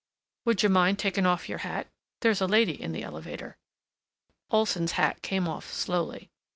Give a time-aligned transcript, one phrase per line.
[0.45, 1.85] "Would you mind taking off your hat?
[2.21, 3.59] There's a lady in the elevator."
[4.49, 6.31] Olson's hat came off slowly.